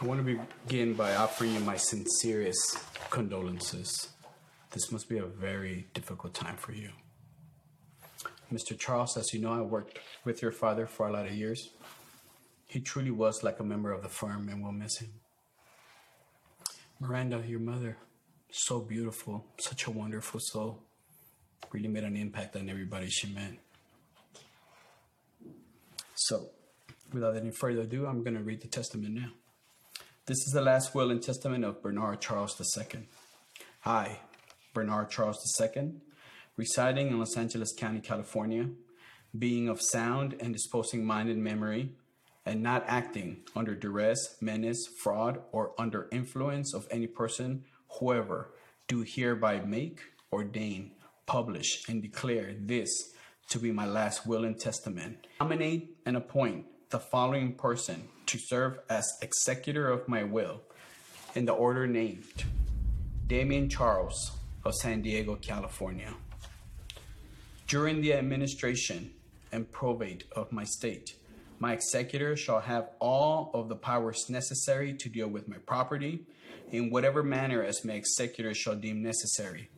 [0.00, 2.78] I want to begin by offering you my sincerest
[3.10, 4.08] condolences.
[4.70, 6.88] This must be a very difficult time for you.
[8.50, 8.78] Mr.
[8.78, 11.68] Charles, as you know, I worked with your father for a lot of years.
[12.66, 15.12] He truly was like a member of the firm, and we'll miss him.
[16.98, 17.98] Miranda, your mother,
[18.50, 20.82] so beautiful, such a wonderful soul,
[21.72, 23.52] really made an impact on everybody she met.
[26.14, 26.48] So,
[27.12, 29.32] without any further ado, I'm going to read the testament now.
[30.30, 33.00] This is the last will and testament of Bernard Charles II.
[33.84, 34.18] I,
[34.72, 35.94] Bernard Charles II,
[36.56, 38.68] residing in Los Angeles County, California,
[39.36, 41.96] being of sound and disposing mind and memory,
[42.46, 47.64] and not acting under duress, menace, fraud, or under influence of any person,
[47.98, 48.52] whoever,
[48.86, 49.98] do hereby make,
[50.32, 50.92] ordain,
[51.26, 53.10] publish, and declare this
[53.48, 55.26] to be my last will and testament.
[55.40, 60.60] Nominate and appoint the following person to serve as executor of my will
[61.36, 62.44] in the order named
[63.28, 64.32] Damien Charles
[64.64, 66.12] of San Diego, California.
[67.68, 69.12] During the administration
[69.52, 71.14] and probate of my state,
[71.60, 76.26] my executor shall have all of the powers necessary to deal with my property
[76.72, 79.70] in whatever manner as my executor shall deem necessary.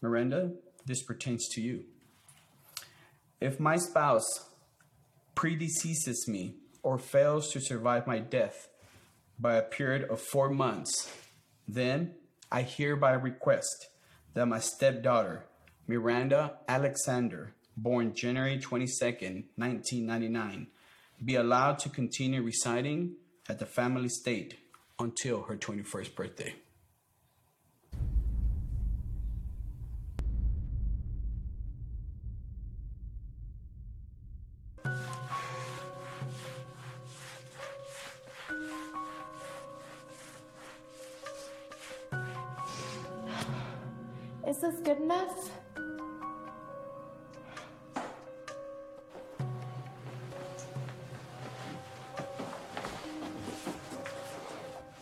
[0.00, 0.52] Miranda,
[0.86, 1.84] this pertains to you.
[3.38, 4.48] If my spouse
[5.44, 8.68] predeceases me or fails to survive my death
[9.38, 11.12] by a period of four months,
[11.68, 12.14] then
[12.50, 13.88] I hereby request
[14.32, 15.44] that my stepdaughter,
[15.86, 20.68] Miranda Alexander, born January 22nd, 1999,
[21.22, 24.58] be allowed to continue residing at the family estate
[24.98, 26.54] until her 21st birthday.
[44.46, 45.50] Is this good enough?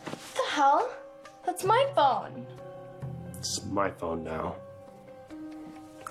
[0.05, 0.89] What the hell?
[1.45, 2.47] That's my phone.
[3.37, 4.55] It's my phone now.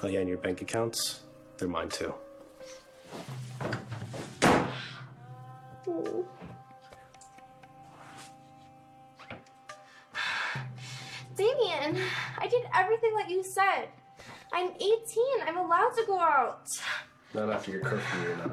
[0.03, 1.21] Oh yeah, and your bank accounts?
[1.57, 2.13] They're mine too.
[5.89, 6.27] Ooh.
[11.43, 12.01] Damien,
[12.39, 13.89] I did everything that you said.
[14.53, 14.95] I'm 18.
[15.45, 16.69] I'm allowed to go out.
[17.35, 18.53] Not after your curfew, you're not.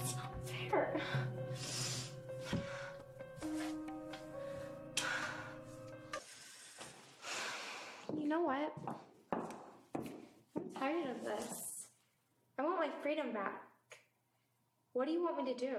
[0.00, 1.00] It's not fair.
[8.18, 8.72] You know what?
[9.32, 11.86] I'm tired of this.
[12.58, 13.69] I want my freedom back.
[14.92, 15.76] What do you want me to do?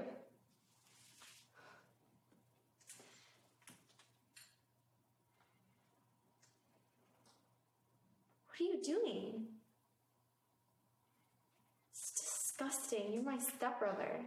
[8.47, 9.45] What are you doing?
[11.91, 13.13] It's disgusting.
[13.13, 14.21] You're my stepbrother.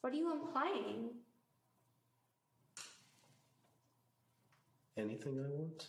[0.00, 1.10] What are you implying?
[4.96, 5.86] Anything I want?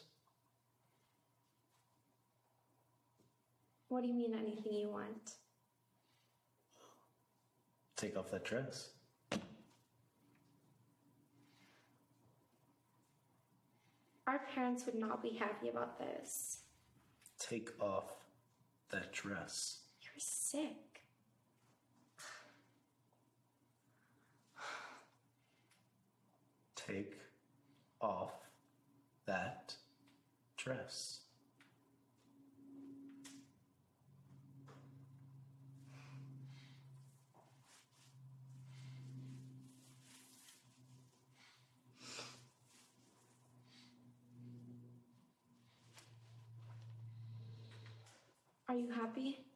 [3.89, 5.33] What do you mean anything you want?
[7.97, 8.91] Take off that dress.
[14.27, 16.59] Our parents would not be happy about this.
[17.39, 18.11] Take off
[18.91, 19.79] that dress.
[20.03, 21.01] You're sick.
[26.75, 27.17] Take
[28.01, 28.33] off
[29.25, 29.73] that
[30.57, 31.18] dress.
[48.69, 49.48] Are you happy?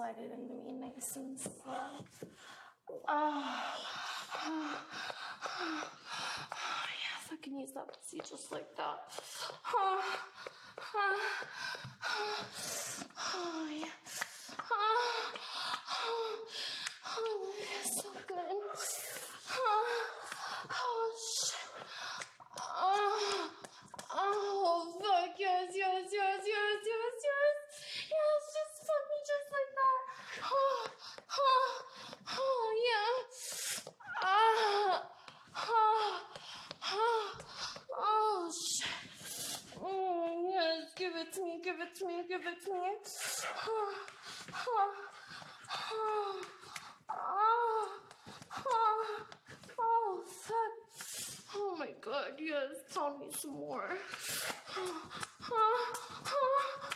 [0.00, 1.52] Slide it into me nice and slow.
[3.06, 3.44] Oh.
[7.04, 8.98] Yes, I can use that pussy just like that.
[9.74, 10.00] Oh,
[13.18, 13.88] oh yeah.
[14.72, 15.32] Oh,
[17.06, 18.38] oh, it's so good.
[19.52, 19.84] Oh,
[20.70, 21.12] oh
[21.44, 21.68] shit.
[22.56, 23.50] Oh,
[24.16, 27.54] oh, fuck, yes, yes, yes, yes, yes, yes.
[28.10, 30.00] Yes, just fuck me just like that.
[30.52, 30.82] Oh,
[31.38, 31.70] oh,
[32.38, 33.14] oh, yeah.
[34.22, 35.06] Ah,
[35.68, 36.20] oh,
[36.92, 37.26] oh,
[37.98, 38.90] oh, shit.
[39.78, 42.78] Mm, yes, give it to me, give it to me, give it to me.
[43.66, 43.94] Oh,
[44.52, 44.92] oh,
[45.92, 46.42] oh,
[48.66, 49.22] oh,
[49.78, 50.74] oh, fuck.
[51.56, 53.96] Oh my god, yes, tell me some more.
[54.76, 55.02] Oh,
[55.52, 55.92] oh,
[56.26, 56.89] oh,